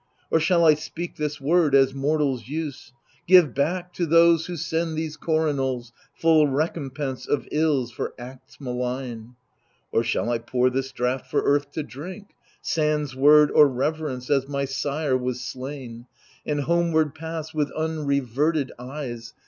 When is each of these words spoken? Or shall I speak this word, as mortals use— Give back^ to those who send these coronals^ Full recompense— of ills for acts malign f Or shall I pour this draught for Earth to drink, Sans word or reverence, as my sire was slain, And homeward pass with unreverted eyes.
Or 0.31 0.39
shall 0.39 0.65
I 0.65 0.73
speak 0.73 1.17
this 1.17 1.39
word, 1.39 1.75
as 1.75 1.93
mortals 1.93 2.47
use— 2.47 2.91
Give 3.27 3.49
back^ 3.53 3.93
to 3.93 4.07
those 4.07 4.47
who 4.47 4.55
send 4.57 4.97
these 4.97 5.15
coronals^ 5.15 5.91
Full 6.15 6.47
recompense— 6.47 7.27
of 7.27 7.47
ills 7.51 7.91
for 7.91 8.15
acts 8.17 8.59
malign 8.59 9.35
f 9.37 9.87
Or 9.91 10.01
shall 10.01 10.31
I 10.31 10.39
pour 10.39 10.71
this 10.71 10.91
draught 10.91 11.27
for 11.27 11.43
Earth 11.43 11.69
to 11.73 11.83
drink, 11.83 12.29
Sans 12.63 13.15
word 13.15 13.51
or 13.51 13.67
reverence, 13.67 14.31
as 14.31 14.47
my 14.47 14.65
sire 14.65 15.15
was 15.15 15.39
slain, 15.39 16.07
And 16.47 16.61
homeward 16.61 17.13
pass 17.13 17.53
with 17.53 17.69
unreverted 17.77 18.71
eyes. 18.79 19.35